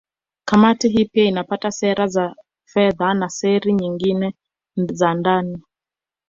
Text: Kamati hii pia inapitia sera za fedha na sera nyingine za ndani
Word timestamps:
Kamati 0.45 0.89
hii 0.89 1.05
pia 1.05 1.25
inapitia 1.25 1.71
sera 1.71 2.07
za 2.07 2.35
fedha 2.65 3.13
na 3.13 3.29
sera 3.29 3.71
nyingine 3.71 4.33
za 4.77 5.13
ndani 5.13 5.61